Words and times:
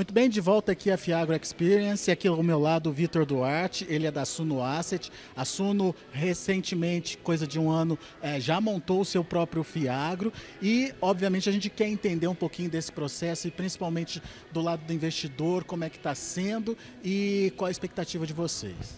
Muito 0.00 0.14
bem, 0.14 0.30
de 0.30 0.40
volta 0.40 0.72
aqui 0.72 0.90
a 0.90 0.96
Fiagro 0.96 1.36
Experience. 1.36 2.10
Aqui 2.10 2.26
ao 2.26 2.42
meu 2.42 2.58
lado, 2.58 2.88
o 2.88 2.92
Vitor 2.92 3.26
Duarte, 3.26 3.86
ele 3.86 4.06
é 4.06 4.10
da 4.10 4.24
Suno 4.24 4.62
Asset. 4.62 5.12
A 5.36 5.44
Suno, 5.44 5.94
recentemente, 6.10 7.18
coisa 7.18 7.46
de 7.46 7.58
um 7.58 7.70
ano, 7.70 7.98
é, 8.22 8.40
já 8.40 8.62
montou 8.62 9.02
o 9.02 9.04
seu 9.04 9.22
próprio 9.22 9.62
Fiagro. 9.62 10.32
E, 10.62 10.94
obviamente, 11.02 11.50
a 11.50 11.52
gente 11.52 11.68
quer 11.68 11.86
entender 11.86 12.26
um 12.28 12.34
pouquinho 12.34 12.70
desse 12.70 12.90
processo 12.90 13.46
e 13.46 13.50
principalmente 13.50 14.22
do 14.50 14.62
lado 14.62 14.86
do 14.86 14.92
investidor, 14.94 15.64
como 15.64 15.84
é 15.84 15.90
que 15.90 15.98
está 15.98 16.14
sendo 16.14 16.78
e 17.04 17.52
qual 17.58 17.68
a 17.68 17.70
expectativa 17.70 18.26
de 18.26 18.32
vocês. 18.32 18.96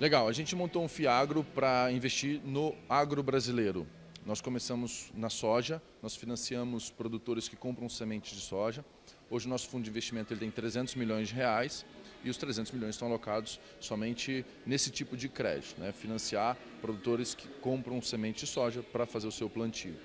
Legal, 0.00 0.26
a 0.26 0.32
gente 0.32 0.56
montou 0.56 0.82
um 0.82 0.88
Fiagro 0.88 1.44
para 1.54 1.92
investir 1.92 2.40
no 2.44 2.74
agro 2.88 3.22
brasileiro. 3.22 3.86
Nós 4.26 4.40
começamos 4.40 5.12
na 5.14 5.30
soja, 5.30 5.80
nós 6.02 6.16
financiamos 6.16 6.90
produtores 6.90 7.48
que 7.48 7.54
compram 7.54 7.88
sementes 7.88 8.34
de 8.34 8.42
soja. 8.42 8.84
Hoje 9.28 9.46
o 9.46 9.48
nosso 9.48 9.68
fundo 9.68 9.82
de 9.82 9.90
investimento 9.90 10.32
ele 10.32 10.38
tem 10.38 10.50
300 10.50 10.94
milhões 10.94 11.28
de 11.28 11.34
reais 11.34 11.84
e 12.22 12.30
os 12.30 12.36
300 12.36 12.70
milhões 12.70 12.94
estão 12.94 13.08
alocados 13.08 13.58
somente 13.80 14.46
nesse 14.64 14.88
tipo 14.88 15.16
de 15.16 15.28
crédito, 15.28 15.80
né? 15.80 15.90
financiar 15.90 16.56
produtores 16.80 17.34
que 17.34 17.48
compram 17.60 18.00
semente 18.00 18.44
de 18.44 18.46
soja 18.46 18.84
para 18.84 19.04
fazer 19.04 19.26
o 19.26 19.32
seu 19.32 19.50
plantio. 19.50 19.96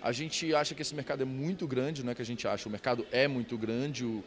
A 0.00 0.12
gente 0.12 0.54
acha 0.54 0.76
que 0.76 0.82
esse 0.82 0.94
mercado 0.94 1.22
é 1.22 1.24
muito 1.24 1.66
grande, 1.66 2.04
não 2.04 2.12
é 2.12 2.14
que 2.14 2.22
a 2.22 2.24
gente 2.24 2.46
acha, 2.46 2.68
o 2.68 2.70
mercado 2.72 3.04
é 3.10 3.26
muito 3.26 3.58
grande, 3.58 4.04
o, 4.04 4.22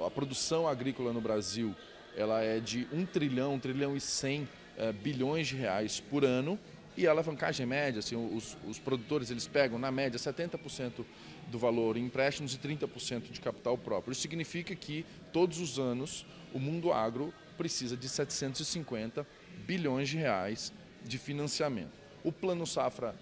a 0.00 0.10
produção 0.10 0.66
agrícola 0.66 1.12
no 1.12 1.20
Brasil 1.20 1.76
ela 2.16 2.42
é 2.42 2.58
de 2.58 2.88
1 2.90 3.04
trilhão, 3.04 3.54
1 3.54 3.58
trilhão 3.58 3.94
e 3.94 4.00
100 4.00 4.48
é, 4.78 4.92
bilhões 4.92 5.46
de 5.46 5.56
reais 5.56 6.00
por 6.00 6.24
ano 6.24 6.58
e 6.96 7.06
a 7.06 7.10
alavancagem 7.10 7.66
média, 7.66 7.98
assim, 7.98 8.16
os, 8.16 8.56
os 8.66 8.78
produtores 8.78 9.30
eles 9.30 9.46
pegam 9.46 9.78
na 9.78 9.90
média 9.90 10.18
70% 10.18 11.04
do 11.50 11.58
valor 11.58 11.96
em 11.96 12.04
empréstimos 12.04 12.54
e 12.54 12.58
30% 12.58 13.30
de 13.30 13.40
capital 13.40 13.76
próprio. 13.76 14.12
Isso 14.12 14.22
significa 14.22 14.74
que 14.74 15.04
todos 15.32 15.58
os 15.58 15.78
anos 15.78 16.24
o 16.54 16.58
mundo 16.58 16.92
agro 16.92 17.34
precisa 17.58 17.96
de 17.96 18.08
750 18.08 19.26
bilhões 19.66 20.08
de 20.08 20.16
reais 20.16 20.72
de 21.04 21.18
financiamento. 21.18 21.98
O 22.24 22.32
Plano 22.32 22.66
Safra 22.66 23.14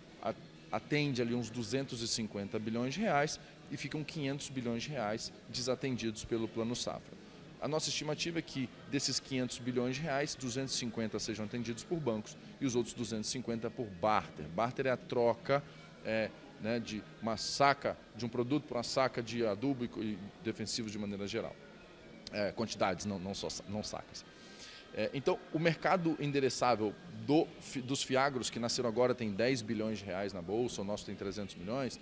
atende 0.70 1.22
ali 1.22 1.34
uns 1.34 1.50
250 1.50 2.58
bilhões 2.58 2.94
de 2.94 3.00
reais 3.00 3.40
e 3.70 3.76
ficam 3.76 4.04
500 4.04 4.48
bilhões 4.50 4.82
de 4.82 4.90
reais 4.90 5.32
desatendidos 5.48 6.24
pelo 6.24 6.46
Plano 6.46 6.76
Safra. 6.76 7.16
A 7.60 7.66
nossa 7.66 7.88
estimativa 7.88 8.38
é 8.38 8.42
que 8.42 8.68
desses 8.90 9.18
500 9.18 9.58
bilhões 9.58 9.96
de 9.96 10.02
reais, 10.02 10.34
250 10.36 11.18
sejam 11.18 11.44
atendidos 11.44 11.82
por 11.82 11.98
bancos 11.98 12.36
e 12.60 12.66
os 12.66 12.76
outros 12.76 12.94
250 12.94 13.68
por 13.70 13.86
barter. 13.86 14.46
Barter 14.48 14.86
é 14.86 14.90
a 14.90 14.96
troca 14.96 15.62
é, 16.04 16.30
né, 16.60 16.78
de 16.78 17.02
uma 17.22 17.36
saca 17.36 17.96
de 18.16 18.24
um 18.24 18.28
produto 18.28 18.64
para 18.64 18.78
uma 18.78 18.82
saca 18.82 19.22
de 19.22 19.46
adubo 19.46 19.84
e, 19.84 20.18
defensivos 20.42 20.92
de 20.92 20.98
maneira 20.98 21.26
geral. 21.26 21.54
É, 22.32 22.52
quantidades, 22.52 23.06
não, 23.06 23.18
não, 23.18 23.34
só, 23.34 23.48
não 23.68 23.82
sacas. 23.82 24.24
É, 24.94 25.10
então, 25.14 25.38
o 25.52 25.58
mercado 25.58 26.16
endereçável 26.20 26.94
do, 27.26 27.46
dos 27.84 28.02
fiagros, 28.02 28.50
que 28.50 28.58
nasceram 28.58 28.88
agora, 28.88 29.14
tem 29.14 29.30
10 29.30 29.62
bilhões 29.62 29.98
de 29.98 30.04
reais 30.04 30.32
na 30.32 30.42
bolsa, 30.42 30.82
o 30.82 30.84
nosso 30.84 31.06
tem 31.06 31.14
300 31.14 31.54
milhões, 31.54 32.00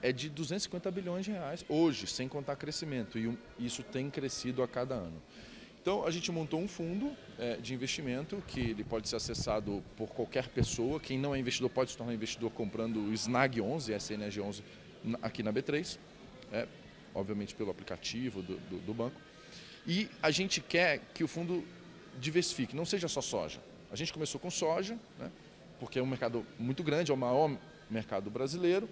é 0.00 0.12
de 0.12 0.28
250 0.28 0.90
bilhões 0.90 1.24
de 1.24 1.32
reais 1.32 1.64
hoje, 1.68 2.06
sem 2.06 2.28
contar 2.28 2.56
crescimento, 2.56 3.18
e 3.18 3.36
isso 3.58 3.82
tem 3.82 4.10
crescido 4.10 4.62
a 4.62 4.68
cada 4.68 4.94
ano. 4.94 5.22
Então 5.80 6.04
a 6.04 6.10
gente 6.10 6.30
montou 6.30 6.60
um 6.60 6.68
fundo 6.68 7.12
é, 7.38 7.56
de 7.56 7.72
investimento 7.74 8.42
que 8.46 8.60
ele 8.60 8.84
pode 8.84 9.08
ser 9.08 9.16
acessado 9.16 9.82
por 9.96 10.08
qualquer 10.08 10.48
pessoa. 10.48 11.00
Quem 11.00 11.18
não 11.18 11.34
é 11.34 11.38
investidor 11.38 11.70
pode 11.70 11.92
se 11.92 11.96
tornar 11.96 12.12
investidor 12.12 12.50
comprando 12.50 12.98
o 13.00 13.12
Snag 13.14 13.60
11, 13.60 13.92
SNG 13.94 14.40
11, 14.40 14.62
aqui 15.22 15.42
na 15.42 15.52
B3, 15.52 15.98
é, 16.52 16.66
obviamente 17.14 17.54
pelo 17.54 17.70
aplicativo 17.70 18.42
do, 18.42 18.56
do, 18.58 18.78
do 18.78 18.94
banco. 18.94 19.20
E 19.86 20.08
a 20.22 20.30
gente 20.30 20.60
quer 20.60 21.00
que 21.14 21.24
o 21.24 21.28
fundo 21.28 21.64
diversifique, 22.20 22.76
não 22.76 22.84
seja 22.84 23.08
só 23.08 23.20
soja. 23.20 23.60
A 23.90 23.96
gente 23.96 24.12
começou 24.12 24.40
com 24.40 24.50
soja, 24.50 24.98
né, 25.18 25.30
porque 25.80 25.98
é 25.98 26.02
um 26.02 26.06
mercado 26.06 26.44
muito 26.58 26.82
grande, 26.82 27.10
é 27.10 27.14
o 27.14 27.16
maior 27.16 27.56
mercado 27.88 28.28
brasileiro 28.28 28.88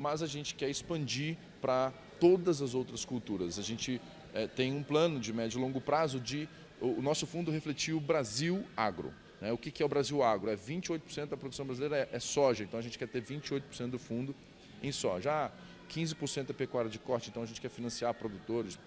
mas 0.00 0.22
a 0.22 0.26
gente 0.26 0.54
quer 0.54 0.70
expandir 0.70 1.36
para 1.60 1.92
todas 2.18 2.62
as 2.62 2.74
outras 2.74 3.04
culturas. 3.04 3.58
A 3.58 3.62
gente 3.62 4.00
é, 4.34 4.46
tem 4.46 4.72
um 4.72 4.82
plano 4.82 5.18
de 5.18 5.32
médio 5.32 5.58
e 5.58 5.60
longo 5.60 5.80
prazo 5.80 6.20
de. 6.20 6.48
O, 6.80 7.02
nosso 7.02 7.26
fundo 7.26 7.50
refletiu 7.50 7.98
o 7.98 8.00
Brasil 8.00 8.64
Agro. 8.76 9.12
Né? 9.40 9.52
O 9.52 9.58
que, 9.58 9.70
que 9.70 9.82
é 9.82 9.86
o 9.86 9.88
Brasil 9.88 10.22
Agro? 10.22 10.50
É 10.50 10.56
28% 10.56 11.26
da 11.26 11.36
produção 11.36 11.66
brasileira 11.66 11.96
é, 11.96 12.16
é, 12.16 12.20
soja, 12.20 12.64
então 12.64 12.78
a 12.78 12.82
gente 12.82 12.98
quer 12.98 13.08
ter 13.08 13.22
28% 13.22 13.90
do 13.90 13.98
fundo 13.98 14.34
em 14.82 14.90
soja. 14.92 15.30
Ah, 15.30 15.50
15% 15.90 16.50
é 16.50 16.52
pecuária 16.52 16.90
de 16.90 16.98
corte, 16.98 17.30
então 17.30 17.42
a 17.42 17.46
gente 17.46 17.60
quer 17.60 17.68
financiar 17.68 18.14
produtores, 18.14 18.78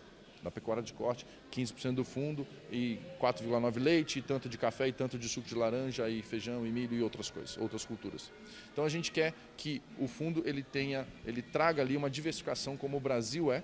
da 0.43 0.51
pecuária 0.51 0.83
de 0.83 0.93
corte, 0.93 1.25
15% 1.51 1.95
do 1.95 2.03
fundo 2.03 2.45
e 2.71 2.99
4,9 3.19 3.81
leite, 3.81 4.19
e 4.19 4.21
tanto 4.21 4.49
de 4.49 4.57
café 4.57 4.87
e 4.87 4.91
tanto 4.91 5.17
de 5.17 5.29
suco 5.29 5.47
de 5.47 5.55
laranja 5.55 6.09
e 6.09 6.21
feijão 6.21 6.67
e 6.67 6.71
milho 6.71 6.95
e 6.95 7.01
outras 7.01 7.31
coisas, 7.31 7.57
outras 7.57 7.85
culturas. 7.85 8.31
Então 8.71 8.83
a 8.83 8.89
gente 8.89 9.11
quer 9.11 9.33
que 9.55 9.81
o 9.97 10.07
fundo 10.07 10.43
ele 10.45 10.61
tenha, 10.61 11.07
ele 11.25 11.41
traga 11.41 11.81
ali 11.81 11.95
uma 11.95 12.09
diversificação 12.09 12.75
como 12.75 12.97
o 12.97 12.99
Brasil 12.99 13.51
é. 13.51 13.63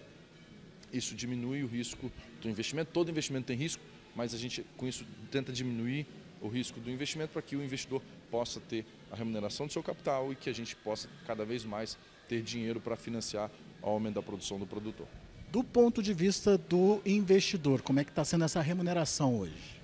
Isso 0.91 1.15
diminui 1.15 1.63
o 1.63 1.67
risco 1.67 2.11
do 2.41 2.49
investimento. 2.49 2.91
Todo 2.91 3.09
investimento 3.09 3.47
tem 3.47 3.57
risco, 3.57 3.83
mas 4.15 4.33
a 4.33 4.37
gente 4.37 4.65
com 4.77 4.87
isso 4.87 5.05
tenta 5.31 5.51
diminuir 5.51 6.05
o 6.41 6.47
risco 6.47 6.79
do 6.79 6.89
investimento 6.89 7.33
para 7.33 7.41
que 7.41 7.55
o 7.55 7.63
investidor 7.63 8.01
possa 8.31 8.59
ter 8.59 8.85
a 9.11 9.15
remuneração 9.15 9.67
do 9.67 9.73
seu 9.73 9.83
capital 9.83 10.31
e 10.31 10.35
que 10.35 10.49
a 10.49 10.53
gente 10.53 10.75
possa 10.75 11.09
cada 11.25 11.43
vez 11.43 11.65
mais 11.65 11.97
ter 12.27 12.41
dinheiro 12.41 12.79
para 12.79 12.95
financiar 12.95 13.51
o 13.81 13.89
aumento 13.89 14.15
da 14.15 14.21
produção 14.21 14.57
do 14.57 14.65
produtor 14.65 15.07
do 15.51 15.63
ponto 15.63 16.01
de 16.01 16.13
vista 16.13 16.57
do 16.57 17.01
investidor, 17.05 17.81
como 17.81 17.99
é 17.99 18.03
que 18.03 18.11
está 18.11 18.23
sendo 18.23 18.45
essa 18.45 18.61
remuneração 18.61 19.39
hoje? 19.39 19.79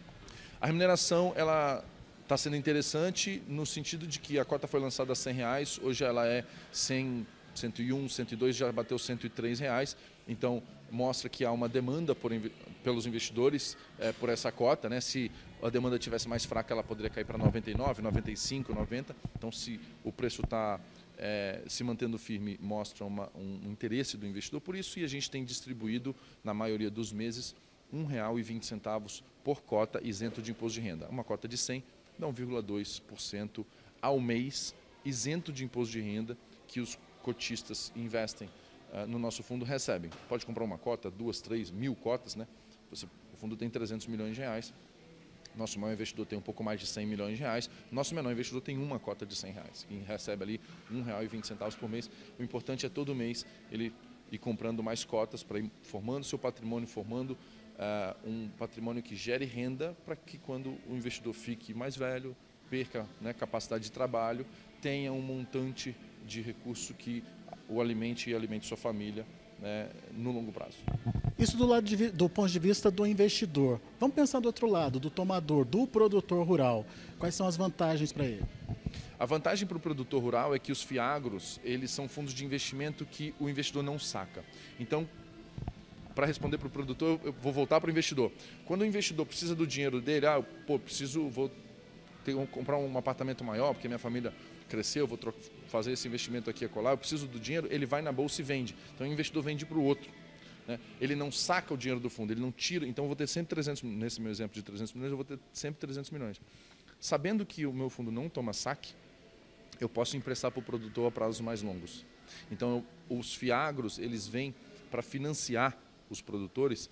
A 0.62 0.68
remuneração 0.68 1.34
ela 1.36 1.84
está 2.22 2.38
sendo 2.38 2.56
interessante 2.56 3.42
no 3.48 3.66
sentido 3.66 4.06
de 4.08 4.20
que 4.20 4.40
a 4.40 4.46
cota 4.46 4.68
foi 4.68 4.80
lançada 4.80 5.14
a 5.14 5.16
100 5.16 5.34
reais, 5.34 5.80
hoje 5.82 6.04
ela 6.04 6.28
é 6.28 6.44
100, 6.72 7.26
101, 7.54 8.10
102, 8.10 8.56
já 8.56 8.72
bateu 8.72 8.98
103 8.98 9.60
reais. 9.60 9.98
Então 10.28 10.62
mostra 10.92 11.30
que 11.30 11.44
há 11.44 11.52
uma 11.52 11.68
demanda 11.68 12.16
por, 12.16 12.32
pelos 12.84 13.06
investidores 13.06 13.78
é, 14.00 14.12
por 14.14 14.30
essa 14.30 14.52
cota. 14.52 14.90
Né? 14.90 15.02
Se 15.02 15.32
a 15.62 15.70
demanda 15.70 16.00
tivesse 16.00 16.28
mais 16.28 16.46
fraca, 16.46 16.74
ela 16.74 16.84
poderia 16.84 17.10
cair 17.10 17.26
para 17.26 17.38
99, 17.38 18.02
95, 18.02 18.74
90. 18.74 19.16
Então 19.38 19.52
se 19.52 19.80
o 20.04 20.12
preço 20.12 20.42
está 20.42 20.80
é, 21.18 21.62
se 21.68 21.84
mantendo 21.84 22.18
firme 22.18 22.58
mostra 22.62 23.06
uma, 23.06 23.30
um, 23.36 23.72
interesse 23.72 24.18
do 24.18 24.26
investidor 24.28 24.62
por 24.62 24.76
isso 24.76 25.00
e 25.00 25.04
a 25.04 25.08
gente 25.08 25.30
tem 25.30 25.44
distribuído, 25.44 26.16
na 26.44 26.54
maioria 26.54 26.90
dos 26.90 27.12
meses, 27.12 27.56
R$ 27.92 28.00
1,20 28.00 29.24
por 29.44 29.62
cota 29.62 30.02
isento 30.04 30.42
de 30.42 30.52
imposto 30.52 30.80
de 30.80 30.88
renda. 30.88 31.08
Uma 31.08 31.24
cota 31.24 31.48
de 31.48 31.58
100 31.58 31.84
dá 32.18 32.28
1,2% 32.28 33.66
ao 34.02 34.20
mês 34.20 34.74
isento 35.04 35.54
de 35.54 35.64
imposto 35.64 35.92
de 35.94 36.02
renda 36.02 36.38
que 36.68 36.80
os 36.80 36.98
cotistas 37.22 37.92
investem 37.96 38.50
no 39.08 39.20
nosso 39.20 39.44
fundo 39.44 39.66
recebem. 39.66 40.10
Pode 40.30 40.46
comprar 40.46 40.64
uma 40.64 40.78
cota, 40.78 41.10
duas, 41.12 41.42
três, 41.42 41.72
mil 41.72 41.96
cotas, 41.96 42.36
né? 42.36 42.48
Você, 42.90 43.06
o 43.06 43.38
fundo 43.38 43.58
tem 43.58 43.70
300 43.70 44.08
milhões 44.08 44.36
de 44.36 44.42
reais, 44.42 44.74
nosso 45.58 45.80
maior 45.80 45.94
investidor 45.94 46.26
tem 46.26 46.38
um 46.38 46.42
pouco 46.42 46.64
mais 46.64 46.80
de 46.80 46.86
100 46.86 47.06
milhões 47.06 47.38
de 47.38 47.44
reais. 47.44 47.70
Nosso 47.92 48.14
menor 48.14 48.32
investidor 48.32 48.62
tem 48.62 48.78
uma 48.78 49.00
cota 49.00 49.26
de 49.26 49.36
100 49.36 49.52
reais, 49.54 49.86
que 49.88 49.96
recebe 50.00 50.44
ali 50.44 50.62
R$ 50.90 50.98
1,20 51.02 51.78
por 51.78 51.90
mês. 51.90 52.10
O 52.38 52.44
importante 52.44 52.86
é 52.86 52.90
todo 52.90 53.16
mês 53.16 53.46
ele 53.72 53.94
ir 54.32 54.38
comprando 54.38 54.84
mais 54.84 55.04
cotas 55.04 55.44
para 55.44 55.60
ir 55.60 55.72
formando 55.82 56.24
seu 56.24 56.38
patrimônio, 56.38 56.88
formando 56.88 57.32
uh, 57.32 58.30
um 58.30 58.50
patrimônio 58.58 59.02
que 59.02 59.16
gere 59.16 59.46
renda 59.46 59.96
para 60.06 60.16
que 60.16 60.38
quando 60.38 60.78
o 60.90 60.96
investidor 60.96 61.34
fique 61.34 61.74
mais 61.74 61.96
velho, 61.96 62.36
perca 62.70 63.08
né, 63.22 63.32
capacidade 63.34 63.86
de 63.86 63.92
trabalho, 63.92 64.46
tenha 64.82 65.14
um 65.14 65.22
montante 65.22 65.96
de 66.26 66.42
recurso 66.42 66.94
que 66.94 67.24
o 67.70 67.82
alimente 67.82 68.30
e 68.30 68.36
alimente 68.36 68.68
sua 68.68 68.78
família 68.78 69.26
né, 69.60 69.90
no 70.12 70.32
longo 70.32 70.52
prazo. 70.52 70.78
Isso 71.38 71.58
do, 71.58 71.66
lado 71.66 71.86
de, 71.86 72.10
do 72.10 72.30
ponto 72.30 72.50
de 72.50 72.60
vista 72.60 72.92
do 72.92 73.06
investidor. 73.06 73.80
Vamos 74.00 74.16
pensar 74.16 74.40
do 74.40 74.46
outro 74.46 74.68
lado, 74.68 75.00
do 75.00 75.10
tomador, 75.10 75.66
do 75.66 75.86
produtor 75.88 76.46
rural. 76.46 76.86
Quais 77.20 77.36
são 77.36 77.48
as 77.48 77.58
vantagens 77.58 78.12
para 78.12 78.26
ele? 78.26 78.44
A 79.18 79.26
vantagem 79.26 79.68
para 79.68 79.78
o 79.78 79.80
produtor 79.80 80.22
rural 80.22 80.54
é 80.54 80.60
que 80.60 80.72
os 80.72 80.82
fiagros, 80.82 81.60
eles 81.64 81.92
são 81.92 82.08
fundos 82.08 82.34
de 82.34 82.44
investimento 82.44 83.06
que 83.06 83.34
o 83.40 83.50
investidor 83.50 83.84
não 83.84 83.98
saca. 83.98 84.44
Então, 84.80 85.08
para 86.14 86.26
responder 86.26 86.58
para 86.58 86.68
o 86.68 86.72
produtor, 86.72 87.20
eu 87.24 87.34
vou 87.42 87.52
voltar 87.52 87.80
para 87.80 87.88
o 87.88 87.92
investidor. 87.92 88.32
Quando 88.66 88.82
o 88.82 88.86
investidor 88.86 89.26
precisa 89.26 89.56
do 89.56 89.66
dinheiro 89.66 90.02
dele, 90.02 90.26
ah, 90.26 90.42
pô, 90.68 90.78
preciso, 90.80 91.28
vou 91.30 91.52
ter, 92.24 92.36
comprar 92.48 92.78
um 92.78 92.98
apartamento 92.98 93.44
maior, 93.44 93.74
porque 93.74 93.88
minha 93.88 94.00
família 94.00 94.34
cresceu, 94.70 95.08
vou 95.08 95.20
fazer 95.68 95.92
esse 95.92 96.08
investimento 96.08 96.50
aqui 96.50 96.64
e 96.64 96.68
acolá, 96.68 96.92
eu 96.92 96.98
preciso 96.98 97.28
do 97.28 97.40
dinheiro, 97.40 97.68
ele 97.72 97.86
vai 97.86 98.02
na 98.02 98.12
bolsa 98.12 98.42
e 98.42 98.44
vende. 98.44 98.76
Então 98.94 99.08
o 99.08 99.12
investidor 99.12 99.44
vende 99.44 99.66
para 99.66 99.78
o 99.78 99.84
outro. 99.84 100.10
Né? 100.68 100.80
Ele 101.00 101.16
não 101.16 101.32
saca 101.32 101.74
o 101.74 101.78
dinheiro 101.78 102.00
do 102.00 102.10
fundo, 102.10 102.32
ele 102.34 102.42
não 102.42 102.52
tira. 102.52 102.88
Então 102.88 103.06
eu 103.06 103.08
vou 103.08 103.16
ter 103.16 103.28
sempre 103.28 103.50
300, 103.50 103.84
nesse 103.84 104.22
meu 104.22 104.32
exemplo 104.32 104.56
de 104.56 104.64
300 104.64 104.94
milhões, 104.94 105.12
eu 105.12 105.18
vou 105.18 105.26
ter 105.26 105.40
sempre 105.54 105.80
300 105.80 106.12
milhões. 106.12 106.42
Sabendo 107.00 107.46
que 107.46 107.66
o 107.66 107.74
meu 107.74 107.90
fundo 107.90 108.12
não 108.12 108.30
toma 108.30 108.54
saque, 108.54 108.94
eu 109.80 109.90
posso 109.90 110.16
emprestar 110.16 110.52
para 110.52 110.60
o 110.60 110.64
produtor 110.64 111.08
a 111.08 111.12
prazos 111.12 111.42
mais 111.42 111.62
longos. 111.62 112.06
Então 112.52 112.84
eu, 113.10 113.18
os 113.18 113.34
fiagros, 113.34 114.00
eles 114.00 114.28
vêm 114.28 114.56
para 114.90 115.02
financiar 115.02 115.78
os 116.10 116.22
produtores 116.22 116.90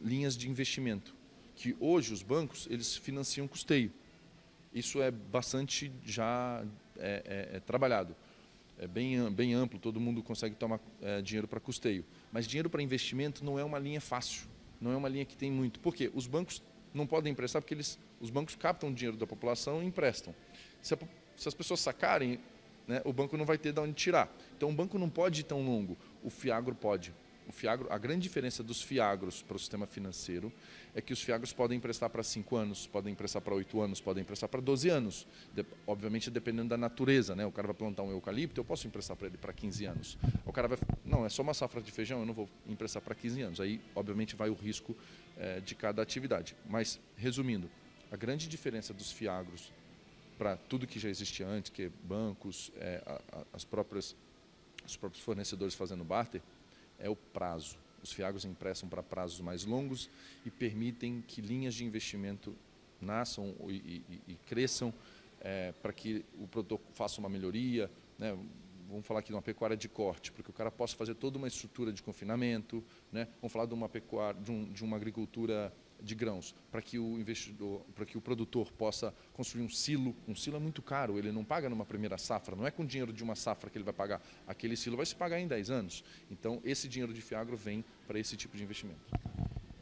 linhas 0.00 0.36
de 0.36 0.48
investimento, 0.48 1.14
que 1.56 1.76
hoje 1.80 2.12
os 2.12 2.22
bancos 2.22 2.66
eles 2.70 2.96
financiam 2.96 3.46
custeio. 3.46 3.92
Isso 4.74 5.00
é 5.00 5.10
bastante 5.10 5.92
já 6.04 6.64
é, 6.98 7.50
é, 7.52 7.56
é 7.56 7.60
trabalhado. 7.60 8.16
É 8.76 8.88
bem, 8.88 9.30
bem 9.30 9.54
amplo, 9.54 9.78
todo 9.78 10.00
mundo 10.00 10.20
consegue 10.22 10.56
tomar 10.56 10.80
é, 11.00 11.22
dinheiro 11.22 11.46
para 11.46 11.60
custeio. 11.60 12.04
Mas 12.32 12.46
dinheiro 12.46 12.68
para 12.68 12.82
investimento 12.82 13.44
não 13.44 13.56
é 13.56 13.62
uma 13.62 13.78
linha 13.78 14.00
fácil, 14.00 14.48
não 14.80 14.90
é 14.90 14.96
uma 14.96 15.08
linha 15.08 15.24
que 15.24 15.36
tem 15.36 15.50
muito. 15.50 15.78
Por 15.78 15.94
quê? 15.94 16.10
Os 16.12 16.26
bancos 16.26 16.60
não 16.92 17.06
podem 17.06 17.32
emprestar 17.32 17.62
porque 17.62 17.74
eles, 17.74 17.98
os 18.20 18.30
bancos 18.30 18.56
captam 18.56 18.92
dinheiro 18.92 19.16
da 19.16 19.26
população 19.26 19.80
e 19.80 19.86
emprestam. 19.86 20.34
Se, 20.82 20.94
a, 20.94 20.98
se 21.36 21.46
as 21.46 21.54
pessoas 21.54 21.78
sacarem, 21.78 22.40
né, 22.86 23.00
o 23.04 23.12
banco 23.12 23.36
não 23.36 23.44
vai 23.44 23.58
ter 23.58 23.72
de 23.72 23.80
onde 23.80 23.92
tirar. 23.92 24.28
Então 24.56 24.70
o 24.70 24.72
banco 24.72 24.98
não 24.98 25.08
pode 25.08 25.42
ir 25.42 25.44
tão 25.44 25.64
longo, 25.64 25.96
o 26.22 26.28
Fiagro 26.28 26.74
pode. 26.74 27.14
O 27.46 27.52
Fiagro, 27.52 27.86
a 27.90 27.98
grande 27.98 28.22
diferença 28.22 28.62
dos 28.62 28.80
Fiagros 28.80 29.42
para 29.42 29.56
o 29.56 29.58
sistema 29.58 29.86
financeiro 29.86 30.52
é 30.94 31.00
que 31.00 31.12
os 31.12 31.20
Fiagros 31.20 31.52
podem 31.52 31.76
emprestar 31.76 32.08
para 32.08 32.22
5 32.22 32.56
anos, 32.56 32.86
podem 32.86 33.12
emprestar 33.12 33.42
para 33.42 33.54
8 33.54 33.80
anos, 33.80 34.00
podem 34.00 34.22
emprestar 34.22 34.48
para 34.48 34.60
12 34.60 34.88
anos. 34.88 35.26
De, 35.52 35.64
obviamente 35.86 36.30
dependendo 36.30 36.70
da 36.70 36.76
natureza, 36.76 37.34
né? 37.36 37.44
O 37.44 37.52
cara 37.52 37.68
vai 37.68 37.76
plantar 37.76 38.02
um 38.02 38.10
eucalipto, 38.10 38.60
eu 38.60 38.64
posso 38.64 38.86
emprestar 38.86 39.16
para 39.16 39.26
ele 39.26 39.36
para 39.36 39.52
15 39.52 39.84
anos. 39.84 40.18
O 40.46 40.52
cara 40.52 40.68
vai, 40.68 40.78
não, 41.04 41.26
é 41.26 41.28
só 41.28 41.42
uma 41.42 41.54
safra 41.54 41.82
de 41.82 41.92
feijão, 41.92 42.20
eu 42.20 42.26
não 42.26 42.34
vou 42.34 42.48
emprestar 42.66 43.02
para 43.02 43.14
15 43.14 43.42
anos. 43.42 43.60
Aí, 43.60 43.80
obviamente, 43.94 44.34
vai 44.34 44.48
o 44.48 44.54
risco 44.54 44.96
é, 45.36 45.60
de 45.60 45.74
cada 45.74 46.00
atividade. 46.00 46.56
Mas, 46.68 46.98
resumindo, 47.16 47.70
a 48.10 48.16
grande 48.16 48.48
diferença 48.48 48.94
dos 48.94 49.12
Fiagros 49.12 49.72
para 50.38 50.56
tudo 50.56 50.86
que 50.86 50.98
já 50.98 51.08
existia 51.08 51.46
antes, 51.46 51.70
que 51.70 51.84
é 51.84 51.90
bancos, 52.04 52.72
é, 52.76 53.02
a, 53.06 53.38
a, 53.38 53.44
as 53.52 53.64
próprias, 53.64 54.16
os 54.86 54.96
próprios 54.96 55.22
fornecedores 55.22 55.74
fazendo 55.74 56.04
barter, 56.04 56.42
é 56.98 57.08
o 57.08 57.16
prazo. 57.16 57.76
Os 58.02 58.12
fiagros 58.12 58.44
emprestam 58.44 58.88
para 58.88 59.02
prazos 59.02 59.40
mais 59.40 59.64
longos 59.64 60.10
e 60.44 60.50
permitem 60.50 61.24
que 61.26 61.40
linhas 61.40 61.74
de 61.74 61.84
investimento 61.84 62.54
nasçam 63.00 63.54
e, 63.66 64.02
e, 64.08 64.20
e 64.28 64.34
cresçam 64.46 64.92
é, 65.40 65.72
para 65.82 65.92
que 65.92 66.24
o 66.38 66.46
produtor 66.46 66.80
faça 66.92 67.20
uma 67.20 67.28
melhoria. 67.28 67.90
Né? 68.18 68.36
Vamos 68.88 69.06
falar 69.06 69.20
aqui 69.20 69.28
de 69.28 69.34
uma 69.34 69.42
pecuária 69.42 69.76
de 69.76 69.88
corte, 69.88 70.32
porque 70.32 70.50
o 70.50 70.54
cara 70.54 70.70
possa 70.70 70.96
fazer 70.96 71.14
toda 71.14 71.38
uma 71.38 71.48
estrutura 71.48 71.92
de 71.92 72.02
confinamento. 72.02 72.82
Né? 73.12 73.28
Vamos 73.40 73.52
falar 73.52 73.66
de 73.66 73.74
uma 73.74 73.88
pecuária, 73.88 74.40
de, 74.40 74.50
um, 74.50 74.64
de 74.64 74.84
uma 74.84 74.96
agricultura 74.96 75.72
de 76.04 76.14
grãos 76.14 76.54
para 76.70 76.82
que 76.82 76.98
o 76.98 77.18
investidor, 77.18 77.80
para 77.94 78.04
que 78.04 78.16
o 78.16 78.20
produtor 78.20 78.70
possa 78.72 79.14
construir 79.32 79.62
um 79.62 79.68
silo. 79.68 80.14
Um 80.28 80.36
silo 80.36 80.56
é 80.56 80.60
muito 80.60 80.82
caro, 80.82 81.18
ele 81.18 81.32
não 81.32 81.44
paga 81.44 81.68
numa 81.68 81.84
primeira 81.84 82.18
safra, 82.18 82.54
não 82.54 82.66
é 82.66 82.70
com 82.70 82.84
dinheiro 82.84 83.12
de 83.12 83.22
uma 83.22 83.34
safra 83.34 83.70
que 83.70 83.78
ele 83.78 83.84
vai 83.84 83.94
pagar. 83.94 84.22
Aquele 84.46 84.76
silo 84.76 84.96
vai 84.96 85.06
se 85.06 85.16
pagar 85.16 85.40
em 85.40 85.48
10 85.48 85.70
anos. 85.70 86.04
Então, 86.30 86.60
esse 86.64 86.88
dinheiro 86.88 87.12
de 87.12 87.20
Fiagro 87.20 87.56
vem 87.56 87.84
para 88.06 88.18
esse 88.18 88.36
tipo 88.36 88.56
de 88.56 88.62
investimento. 88.62 89.00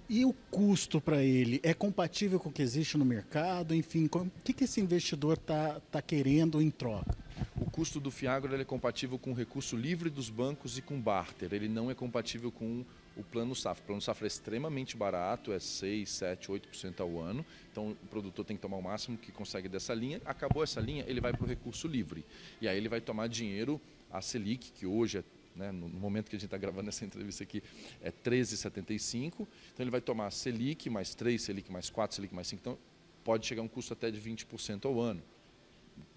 E 0.08 0.24
o 0.24 0.32
custo 0.50 1.00
para 1.00 1.22
ele 1.22 1.60
é 1.62 1.72
compatível 1.72 2.38
com 2.38 2.50
o 2.50 2.52
que 2.52 2.60
existe 2.60 2.98
no 2.98 3.04
mercado? 3.04 3.74
Enfim, 3.74 4.08
o 4.12 4.30
que, 4.44 4.52
que 4.52 4.64
esse 4.64 4.80
investidor 4.80 5.34
está 5.34 5.80
tá 5.90 6.02
querendo 6.02 6.60
em 6.60 6.70
troca? 6.70 7.21
O 7.54 7.70
custo 7.70 8.00
do 8.00 8.10
Fiagro 8.10 8.54
é 8.54 8.64
compatível 8.64 9.19
com 9.19 9.32
o 9.32 9.34
recurso 9.34 9.76
livre 9.76 10.08
dos 10.08 10.31
bancos 10.31 10.78
e 10.78 10.82
com 10.82 10.99
barter. 10.99 11.52
Ele 11.52 11.69
não 11.69 11.90
é 11.90 11.94
compatível 11.94 12.50
com 12.50 12.84
o 13.14 13.22
plano 13.22 13.54
safra. 13.54 13.82
O 13.82 13.87
plano 13.87 14.00
safra 14.00 14.26
é 14.26 14.28
extremamente 14.28 14.96
barato, 14.96 15.52
é 15.52 15.58
6, 15.58 16.08
7, 16.08 16.49
8% 16.49 17.00
ao 17.00 17.20
ano. 17.20 17.44
Então 17.70 17.90
o 17.90 18.06
produtor 18.06 18.44
tem 18.44 18.56
que 18.56 18.62
tomar 18.62 18.78
o 18.78 18.82
máximo 18.82 19.19
que 19.19 19.31
consegue 19.31 19.69
dessa 19.69 19.93
linha. 19.93 20.20
Acabou 20.25 20.62
essa 20.62 20.81
linha, 20.81 21.04
ele 21.06 21.20
vai 21.20 21.32
para 21.32 21.44
o 21.44 21.46
recurso 21.46 21.87
livre. 21.87 22.25
E 22.60 22.66
aí 22.66 22.76
ele 22.76 22.88
vai 22.88 23.02
tomar 23.02 23.28
dinheiro, 23.28 23.81
a 24.10 24.22
Selic, 24.22 24.72
que 24.72 24.87
hoje 24.87 25.19
é 25.19 25.25
né, 25.55 25.70
no 25.70 25.87
momento 25.88 26.31
que 26.31 26.37
a 26.37 26.38
gente 26.38 26.46
está 26.46 26.56
gravando 26.56 26.88
essa 26.88 27.05
entrevista 27.05 27.44
aqui, 27.44 27.62
é 28.00 28.10
13,75. 28.10 29.32
Então 29.32 29.46
ele 29.78 29.90
vai 29.90 30.00
tomar 30.00 30.31
Selic 30.31 30.88
mais 30.88 31.14
3, 31.14 31.40
Selic 31.40 31.70
mais 31.70 31.90
4, 31.90 32.16
Selic 32.16 32.34
mais 32.34 32.46
5. 32.48 32.60
Então 32.60 32.78
pode 33.22 33.46
chegar 33.46 33.60
a 33.60 33.64
um 33.64 33.69
custo 33.69 33.93
até 33.93 34.10
de 34.10 34.19
20% 34.19 34.87
ao 34.87 34.98
ano. 34.98 35.22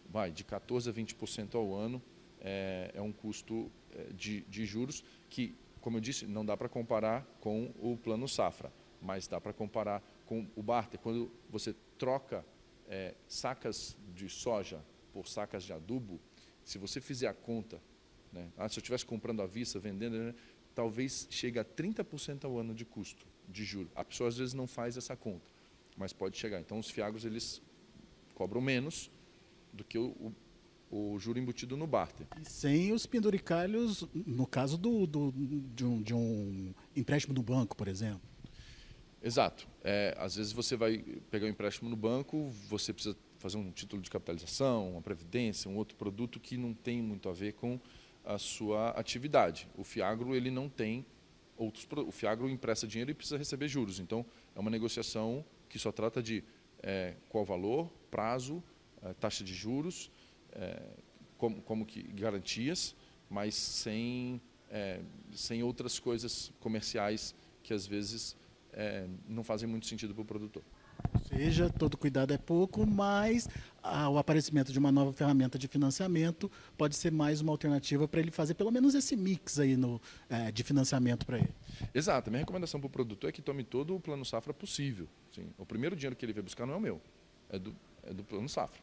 Vai, 0.10 0.32
de 0.32 0.44
14% 0.44 0.90
a 0.90 0.94
20% 0.94 1.56
ao 1.56 1.74
ano 1.74 2.02
é, 2.40 2.92
é 2.94 3.02
um 3.02 3.12
custo 3.12 3.72
é, 3.92 4.14
de, 4.14 4.42
de 4.42 4.66
juros 4.66 5.04
que 5.30 5.56
como 5.86 5.98
eu 5.98 6.02
disse, 6.02 6.26
não 6.26 6.44
dá 6.44 6.58
para 6.58 6.68
comparar 6.68 7.24
com 7.40 7.72
o 7.80 7.96
plano 7.96 8.28
safra, 8.28 8.74
mas 9.00 9.28
dá 9.28 9.40
para 9.40 9.54
comparar 9.54 10.02
com 10.26 10.48
o 10.56 10.64
barter. 10.64 11.00
Quando 11.00 11.32
você 11.48 11.76
troca 11.96 12.44
é, 12.88 13.14
sacas 13.28 13.96
de 14.16 14.28
soja 14.28 14.84
por 15.14 15.28
sacas 15.28 15.64
de 15.64 15.72
adubo, 15.72 16.20
se 16.64 16.80
você 16.80 17.00
fizer 17.00 17.28
a 17.28 17.36
conta, 17.36 17.80
né, 18.34 18.50
ah, 18.58 18.68
se 18.68 18.80
eu 18.80 18.82
estivesse 18.82 19.06
comprando 19.06 19.44
à 19.44 19.46
vista, 19.46 19.78
vendendo, 19.78 20.18
né, 20.18 20.34
talvez 20.74 21.28
chegue 21.30 21.60
a 21.60 21.64
30% 21.64 22.46
ao 22.46 22.58
ano 22.58 22.74
de 22.74 22.84
custo 22.84 23.24
de 23.48 23.64
juro. 23.64 23.92
A 23.94 24.04
pessoa 24.04 24.28
às 24.28 24.38
vezes 24.38 24.56
não 24.56 24.66
faz 24.66 24.98
essa 24.98 25.16
conta, 25.16 25.52
mas 25.96 26.12
pode 26.12 26.36
chegar. 26.36 26.60
Então 26.60 26.80
os 26.80 26.90
fiagros 26.90 27.26
eles 27.26 27.62
cobram 28.34 28.60
menos 28.60 29.12
do 29.76 29.84
que 29.84 29.98
o, 29.98 30.08
o 30.20 30.34
o 30.90 31.18
juro 31.20 31.40
embutido 31.40 31.76
no 31.76 31.88
barter. 31.88 32.28
E 32.42 32.50
sem 32.50 32.94
os 32.94 33.06
penduricalhos, 33.06 34.08
no 34.14 34.46
caso 34.46 34.78
do, 34.78 35.06
do 35.06 35.34
de, 35.74 35.86
um, 35.86 36.02
de, 36.02 36.14
um, 36.14 36.74
empréstimo 36.96 37.34
do 37.34 37.44
banco, 37.44 37.76
por 37.76 37.88
exemplo. 37.88 38.22
Exato. 39.22 39.68
É, 39.84 40.16
às 40.18 40.36
vezes 40.36 40.52
você 40.52 40.76
vai 40.76 41.00
pegar 41.32 41.48
um 41.48 41.50
empréstimo 41.50 41.90
no 41.90 41.96
banco, 41.96 42.50
você 42.70 42.94
precisa 42.94 43.18
fazer 43.40 43.58
um 43.58 43.72
título 43.72 44.02
de 44.02 44.10
capitalização, 44.10 44.92
uma 44.92 45.02
previdência, 45.02 45.70
um 45.70 45.76
outro 45.76 45.98
produto 45.98 46.40
que 46.40 46.58
não 46.58 46.74
tem 46.74 47.02
muito 47.02 47.28
a 47.28 47.34
ver 47.34 47.54
com 47.54 47.80
a 48.24 48.38
sua 48.38 48.90
atividade. 48.92 49.68
O 49.76 49.84
Fiagro 49.84 50.36
ele 50.36 50.52
não 50.52 50.70
tem 50.70 51.06
outros 51.58 51.88
o 51.92 52.12
Fiagro 52.12 52.50
empresta 52.50 52.88
dinheiro 52.88 53.12
e 53.12 53.14
precisa 53.14 53.38
receber 53.38 53.68
juros. 53.68 54.00
Então 54.00 54.26
é 54.56 54.60
uma 54.60 54.70
negociação 54.70 55.44
que 55.68 55.80
só 55.80 55.92
trata 55.92 56.22
de 56.22 56.44
é, 56.82 57.16
qual 57.28 57.44
valor, 57.44 57.92
prazo, 58.12 58.64
taxa 59.14 59.44
de 59.44 59.54
juros 59.54 60.10
é, 60.56 60.82
como, 61.38 61.62
como, 61.62 61.86
que 61.86 62.02
garantias, 62.04 62.96
mas 63.30 63.56
sem, 63.56 64.42
é, 64.70 65.02
sem 65.34 65.62
outras 65.62 66.00
coisas 66.00 66.52
comerciais 66.60 67.36
que 67.62 67.74
às 67.74 67.86
vezes 67.86 68.36
é, 68.72 69.06
não 69.28 69.44
fazem 69.44 69.68
muito 69.68 69.86
sentido 69.86 70.14
para 70.14 70.22
o 70.22 70.26
produtor. 70.26 70.64
Ou 71.14 71.20
seja, 71.20 71.70
todo 71.70 71.98
cuidado 71.98 72.34
é 72.34 72.38
pouco, 72.38 72.86
mas 72.86 73.50
ah, 73.84 74.10
o 74.10 74.18
aparecimento 74.18 74.72
de 74.72 74.80
uma 74.80 74.92
nova 74.92 75.12
ferramenta 75.14 75.60
de 75.60 75.68
financiamento 75.68 76.50
pode 76.78 76.96
ser 76.96 77.12
mais 77.12 77.42
uma 77.42 77.52
alternativa 77.52 78.08
para 78.08 78.22
ele 78.22 78.32
fazer 78.32 78.54
pelo 78.54 78.72
menos 78.72 78.96
esse 78.96 79.16
mix 79.16 79.60
aí 79.60 79.76
no, 79.76 80.02
de 80.54 80.64
financiamento 80.64 81.26
para 81.26 81.38
ele. 81.38 81.54
Exato. 81.94 82.32
Minha 82.32 82.40
recomendação 82.40 82.80
para 82.80 82.88
o 82.88 82.90
produtor 82.90 83.30
é 83.30 83.34
que 83.34 83.42
tome 83.42 83.64
todo 83.64 83.96
o 83.96 84.00
plano 84.00 84.26
safra 84.26 84.54
possível. 84.54 85.08
Sim. 85.32 85.48
O 85.58 85.66
primeiro 85.66 85.96
dinheiro 85.96 86.16
que 86.16 86.26
ele 86.26 86.34
vai 86.34 86.44
buscar 86.44 86.66
não 86.66 86.74
é 86.74 86.78
o 86.78 86.82
meu, 86.82 87.02
é 87.50 87.60
do, 87.60 87.76
é 88.04 88.14
do 88.14 88.24
plano 88.24 88.48
safra 88.50 88.82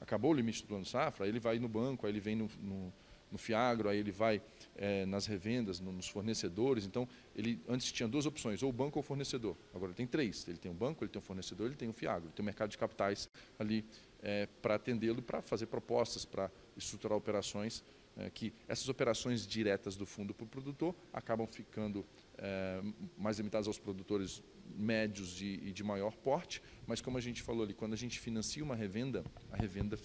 acabou 0.00 0.30
o 0.30 0.34
limite 0.34 0.62
do 0.62 0.68
plano 0.68 0.84
safra, 0.84 1.26
ele 1.26 1.40
vai 1.40 1.58
no 1.58 1.68
banco, 1.68 2.06
aí 2.06 2.12
ele 2.12 2.20
vem 2.20 2.36
no, 2.36 2.50
no, 2.60 2.92
no 3.30 3.38
Fiagro, 3.38 3.88
aí 3.88 3.98
ele 3.98 4.12
vai 4.12 4.40
é, 4.76 5.04
nas 5.06 5.26
revendas, 5.26 5.80
no, 5.80 5.92
nos 5.92 6.08
fornecedores. 6.08 6.84
Então, 6.84 7.08
ele 7.34 7.60
antes 7.68 7.90
tinha 7.92 8.08
duas 8.08 8.26
opções, 8.26 8.62
ou 8.62 8.72
banco 8.72 8.98
ou 8.98 9.02
fornecedor. 9.02 9.56
Agora 9.74 9.90
ele 9.90 9.96
tem 9.96 10.06
três. 10.06 10.46
Ele 10.48 10.58
tem 10.58 10.70
o 10.70 10.74
banco, 10.74 11.04
ele 11.04 11.10
tem 11.10 11.20
o 11.20 11.24
fornecedor, 11.24 11.66
ele 11.66 11.76
tem 11.76 11.88
o 11.88 11.92
Fiagro. 11.92 12.28
Ele 12.28 12.32
tem 12.32 12.42
o 12.42 12.46
mercado 12.46 12.70
de 12.70 12.78
capitais 12.78 13.28
ali 13.58 13.84
é, 14.22 14.46
para 14.60 14.76
atendê-lo, 14.76 15.22
para 15.22 15.42
fazer 15.42 15.66
propostas, 15.66 16.24
para 16.24 16.50
estruturar 16.76 17.16
operações 17.16 17.82
é, 18.16 18.30
que 18.30 18.52
essas 18.66 18.88
operações 18.88 19.46
diretas 19.46 19.96
do 19.96 20.06
fundo 20.06 20.32
para 20.32 20.44
o 20.44 20.48
produtor 20.48 20.94
acabam 21.12 21.46
ficando 21.46 22.04
é, 22.38 22.82
mais 23.16 23.38
limitadas 23.38 23.66
aos 23.66 23.78
produtores 23.78 24.42
médios 24.76 25.40
e, 25.40 25.60
e, 25.64 25.72
de 25.72 25.84
maior 25.84 26.16
porte, 26.16 26.62
mas 26.86 27.00
como 27.00 27.18
a 27.18 27.20
gente 27.20 27.42
falou 27.42 27.62
ali, 27.62 27.74
quando 27.74 27.92
a 27.92 27.96
gente 27.96 28.18
financia 28.18 28.64
uma 28.64 28.74
revenda, 28.74 29.24
a 29.52 29.56
revenda 29.56 29.98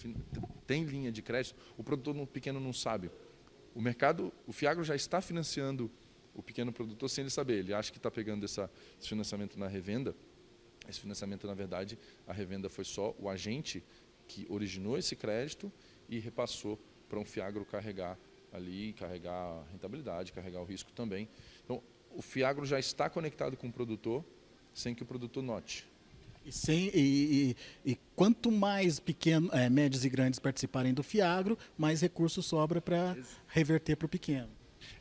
tem 0.67 0.83
linha 0.83 1.11
de 1.11 1.21
crédito, 1.21 1.55
o 1.77 1.83
produtor 1.83 2.15
pequeno 2.27 2.59
não 2.59 2.73
sabe. 2.73 3.09
O 3.73 3.81
mercado, 3.81 4.33
o 4.45 4.51
Fiagro 4.51 4.83
já 4.83 4.95
está 4.95 5.21
financiando 5.21 5.89
o 6.33 6.43
pequeno 6.43 6.71
produtor 6.71 7.09
sem 7.09 7.23
ele 7.23 7.29
saber. 7.29 7.59
Ele 7.59 7.73
acha 7.73 7.91
que 7.91 7.97
está 7.97 8.11
pegando 8.11 8.43
essa, 8.43 8.69
esse 8.99 9.09
financiamento 9.09 9.57
na 9.57 9.67
revenda. 9.67 10.15
Esse 10.87 10.99
financiamento, 10.99 11.47
na 11.47 11.53
verdade, 11.53 11.97
a 12.27 12.33
revenda 12.33 12.67
foi 12.69 12.83
só 12.83 13.15
o 13.19 13.29
agente 13.29 13.83
que 14.27 14.45
originou 14.49 14.97
esse 14.97 15.15
crédito 15.15 15.71
e 16.09 16.19
repassou 16.19 16.79
para 17.11 17.19
um 17.19 17.25
Fiagro 17.25 17.65
carregar 17.65 18.17
ali, 18.53 18.93
carregar 18.93 19.33
a 19.33 19.63
rentabilidade, 19.69 20.31
carregar 20.31 20.61
o 20.61 20.63
risco 20.63 20.93
também. 20.93 21.27
Então, 21.61 21.83
o 22.15 22.21
Fiagro 22.21 22.65
já 22.65 22.79
está 22.79 23.09
conectado 23.09 23.57
com 23.57 23.67
o 23.67 23.71
produtor 23.71 24.23
sem 24.73 24.95
que 24.95 25.03
o 25.03 25.05
produtor 25.05 25.43
note. 25.43 25.85
E, 26.45 26.53
sem, 26.53 26.89
e, 26.93 27.55
e, 27.85 27.91
e 27.91 27.99
quanto 28.15 28.49
mais 28.49 28.97
pequeno, 28.97 29.49
é, 29.51 29.69
médios 29.69 30.05
e 30.05 30.09
grandes 30.09 30.39
participarem 30.39 30.93
do 30.93 31.03
Fiagro, 31.03 31.57
mais 31.77 31.99
recurso 31.99 32.41
sobra 32.41 32.79
para 32.79 33.17
reverter 33.45 33.97
para 33.97 34.05
o 34.05 34.09
pequeno. 34.09 34.49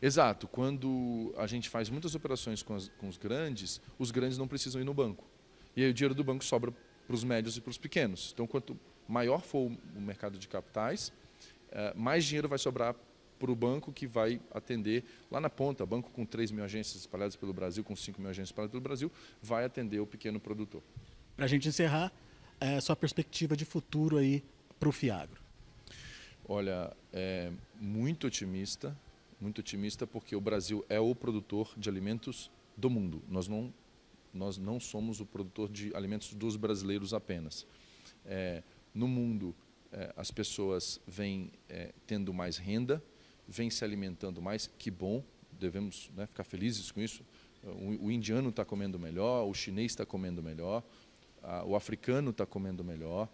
Exato. 0.03 0.49
Quando 0.49 1.33
a 1.39 1.47
gente 1.47 1.69
faz 1.69 1.89
muitas 1.89 2.17
operações 2.17 2.61
com, 2.61 2.75
as, 2.75 2.89
com 2.99 3.09
os 3.09 3.17
grandes, 3.17 3.81
os 4.01 4.11
grandes 4.11 4.37
não 4.37 4.49
precisam 4.49 4.81
ir 4.81 4.85
no 4.85 4.93
banco. 4.93 5.25
E 5.77 5.85
aí 5.85 5.91
o 5.91 5.95
dinheiro 5.95 6.15
do 6.15 6.25
banco 6.25 6.45
sobra 6.45 6.75
para 7.07 7.15
os 7.15 7.23
médios 7.23 7.57
e 7.57 7.61
para 7.61 7.71
os 7.71 7.79
pequenos. 7.79 8.33
Então, 8.35 8.49
quanto 8.49 8.77
maior 9.07 9.43
for 9.43 9.71
o 9.97 10.01
mercado 10.01 10.37
de 10.39 10.49
capitais, 10.49 11.13
mais 11.95 12.25
dinheiro 12.25 12.49
vai 12.49 12.59
sobrar 12.59 12.95
para 13.41 13.51
o 13.51 13.57
banco 13.57 13.91
que 13.91 14.07
vai 14.07 14.39
atender 14.51 15.03
lá 15.31 15.41
na 15.41 15.49
ponta, 15.49 15.87
banco 15.87 16.11
com 16.11 16.27
3 16.27 16.51
mil 16.51 16.63
agências 16.63 17.01
espalhadas 17.01 17.37
pelo 17.37 17.55
Brasil, 17.55 17.83
com 17.83 17.97
5 17.97 18.21
mil 18.21 18.29
agências 18.29 18.49
espalhadas 18.49 18.73
pelo 18.73 18.83
Brasil, 18.83 19.11
vai 19.43 19.65
atender 19.65 19.99
o 19.99 20.07
pequeno 20.07 20.39
produtor. 20.39 20.83
Para 21.35 21.47
a 21.47 21.49
gente 21.49 21.67
encerrar, 21.67 22.13
é, 22.61 22.79
sua 22.81 22.95
perspectiva 22.95 23.57
de 23.57 23.65
futuro 23.65 24.19
aí 24.19 24.45
para 24.79 24.91
o 24.91 24.93
Fiagro? 24.93 25.41
Olha, 26.47 26.95
é 27.13 27.51
muito 27.81 28.27
otimista, 28.27 28.97
muito 29.41 29.61
otimista 29.61 30.07
porque 30.07 30.37
o 30.37 30.41
Brasil 30.41 30.85
é 30.89 31.01
o 31.01 31.15
produtor 31.15 31.73
de 31.79 31.89
alimentos 31.89 32.51
do 32.77 32.91
mundo. 32.91 33.23
Nós 33.27 33.49
não, 33.49 33.73
nós 34.35 34.59
não 34.59 34.79
somos 34.79 35.21
o 35.21 35.25
produtor 35.25 35.71
de 35.71 35.95
alimentos 35.97 36.35
dos 36.35 36.57
brasileiros 36.57 37.15
apenas. 37.15 37.67
É, 38.27 38.63
no 38.93 39.09
mundo, 39.09 39.55
é, 39.93 40.13
as 40.17 40.31
pessoas 40.31 41.01
vêm 41.07 41.51
é, 41.69 41.93
tendo 42.07 42.33
mais 42.33 42.57
renda, 42.57 43.03
vêm 43.47 43.71
se 43.71 43.85
alimentando 43.85 44.41
mais, 44.41 44.71
que 44.79 44.91
bom, 44.91 45.25
devemos 45.53 46.11
né, 46.15 46.27
ficar 46.27 46.45
felizes 46.45 46.91
com 46.91 47.01
isso. 47.01 47.25
O, 47.63 48.07
o 48.07 48.11
indiano 48.11 48.49
está 48.51 48.65
comendo 48.65 48.99
melhor, 48.99 49.49
o 49.49 49.55
chinês 49.55 49.93
está 49.93 50.07
comendo 50.07 50.43
melhor, 50.43 50.83
a, 51.43 51.65
o 51.65 51.75
africano 51.75 52.31
está 52.31 52.47
comendo 52.47 52.85
melhor, 52.85 53.29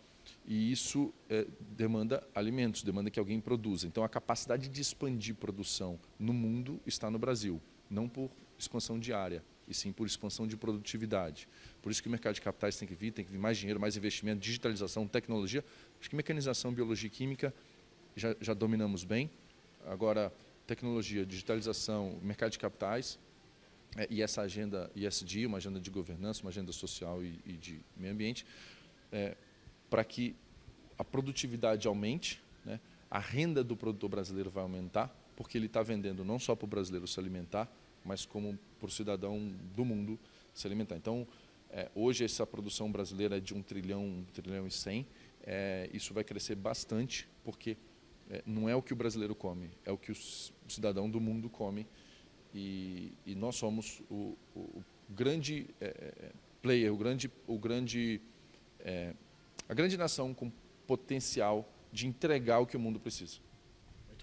e 0.45 0.73
isso 0.73 1.13
é, 1.29 1.47
demanda 1.61 2.27
alimentos, 2.35 2.83
demanda 2.83 3.11
que 3.11 3.19
alguém 3.19 3.41
produza. 3.41 3.87
Então, 3.87 4.03
a 4.03 4.09
capacidade 4.09 4.69
de 4.69 4.81
expandir 4.81 5.35
produção 5.35 5.99
no 6.19 6.33
mundo 6.33 6.81
está 6.87 7.11
no 7.11 7.19
Brasil, 7.19 7.61
não 7.89 8.09
por 8.09 8.31
expansão 8.59 8.99
diária, 8.99 9.45
e 9.69 9.75
sim 9.75 9.93
por 9.93 10.07
expansão 10.07 10.47
de 10.47 10.57
produtividade. 10.57 11.49
Por 11.83 11.91
isso 11.91 12.03
que 12.03 12.09
o 12.09 12.11
mercado 12.11 12.35
de 12.35 12.41
capitais 12.41 12.77
tem 12.77 12.87
que 12.87 12.95
vir, 12.95 13.13
tem 13.13 13.25
que 13.25 13.31
vir 13.31 13.39
mais 13.39 13.59
dinheiro, 13.59 13.81
mais 13.81 13.97
investimento, 13.97 14.41
digitalização, 14.41 15.07
tecnologia. 15.07 15.65
Acho 16.01 16.09
que 16.09 16.17
mecanização, 16.17 16.73
biologia 16.73 17.09
e 17.09 17.11
química 17.11 17.53
já, 18.15 18.35
já 18.41 18.55
dominamos 18.55 19.05
bem. 19.05 19.31
Agora, 19.87 20.33
tecnologia, 20.67 21.25
digitalização, 21.25 22.19
mercado 22.23 22.53
de 22.53 22.59
capitais 22.59 23.19
é, 23.97 24.07
e 24.11 24.23
essa 24.23 24.43
agenda 24.43 24.91
ISD, 24.95 25.47
uma 25.47 25.59
agenda 25.59 25.81
de 25.81 25.91
governança, 25.91 26.43
uma 26.43 26.51
agenda 26.51 26.73
social 26.73 27.23
e, 27.23 27.41
e 27.45 27.53
de 27.53 27.81
meio 27.97 28.13
ambiente, 28.13 28.47
é, 29.13 29.37
para 29.89 30.05
que 30.05 30.35
a 30.99 31.05
produtividade 31.05 31.87
aumente, 31.87 32.43
né? 32.65 32.81
a 33.11 33.19
renda 33.19 33.63
do 33.63 33.77
produtor 33.77 34.11
brasileiro 34.11 34.51
vai 34.51 34.63
aumentar, 34.63 35.15
porque 35.37 35.57
ele 35.57 35.67
está 35.67 35.83
vendendo 35.83 36.25
não 36.25 36.39
só 36.39 36.57
para 36.57 36.65
o 36.65 36.69
brasileiro 36.69 37.07
se 37.07 37.19
alimentar, 37.21 37.71
mas 38.07 38.25
como 38.25 38.59
o 38.81 38.89
cidadão 38.89 39.53
do 39.75 39.85
mundo 39.85 40.19
se 40.55 40.67
alimentar. 40.67 40.97
Então, 40.97 41.27
é, 41.71 41.91
hoje 41.95 42.25
essa 42.25 42.47
produção 42.47 42.91
brasileira 42.91 43.37
é 43.37 43.41
de 43.41 43.53
um 43.53 43.63
trilhão, 43.63 44.05
um 44.05 44.25
trilhão 44.33 44.67
e 44.67 44.71
cem. 44.71 45.07
É, 45.43 45.91
isso 45.93 46.15
vai 46.15 46.23
crescer 46.23 46.55
bastante, 46.55 47.29
porque 47.45 47.77
é, 48.31 48.43
não 48.47 48.69
é 48.69 48.75
o 48.77 48.83
que 48.83 48.93
o 48.93 48.97
brasileiro 48.97 49.35
come, 49.35 49.71
é 49.85 49.91
o 49.91 49.99
que 49.99 50.13
o 50.13 50.17
cidadão 50.69 51.11
do 51.11 51.21
mundo 51.21 51.51
come. 51.51 51.87
E, 52.55 53.13
e 53.27 53.35
nós 53.35 53.57
somos 53.57 54.01
o, 54.09 54.37
o, 54.55 54.61
o 54.61 54.85
grande 55.11 55.67
é, 55.81 55.87
é, 55.87 56.33
player, 56.63 56.93
o 56.93 56.97
grande, 56.97 57.31
o 57.47 57.59
grande, 57.59 58.21
é, 58.81 59.15
a 59.69 59.75
grande 59.75 59.97
nação 59.97 60.33
com 60.33 60.51
potencial 60.87 61.69
de 61.93 62.07
entregar 62.07 62.61
o 62.61 62.67
que 62.67 62.77
o 62.77 62.81
mundo 62.81 63.01
precisa 63.01 63.46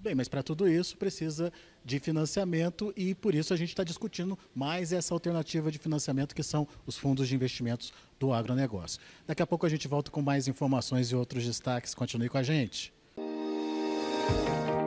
bem, 0.04 0.14
mas 0.14 0.28
para 0.28 0.44
tudo 0.44 0.68
isso 0.68 0.98
precisa 0.98 1.52
de 1.84 2.00
financiamento 2.00 2.94
e 2.96 3.16
por 3.16 3.34
isso 3.34 3.54
a 3.54 3.58
gente 3.58 3.70
está 3.70 3.84
discutindo 3.84 4.38
mais 4.54 4.92
essa 4.92 5.14
alternativa 5.14 5.72
de 5.72 5.80
financiamento 5.80 6.36
que 6.36 6.44
são 6.44 6.68
os 6.86 6.98
fundos 6.98 7.28
de 7.28 7.36
investimentos 7.36 7.94
do 8.20 8.34
agronegócio. 8.34 9.00
Daqui 9.26 9.42
a 9.42 9.48
pouco 9.48 9.66
a 9.66 9.70
gente 9.70 9.88
volta 9.88 10.12
com 10.12 10.22
mais 10.22 10.48
informações 10.48 11.08
e 11.12 11.16
outros 11.16 11.46
destaques. 11.46 11.96
Continue 11.96 12.30
com 12.30 12.38
a 12.38 12.44
gente. 12.44 12.94
Música 14.34 14.83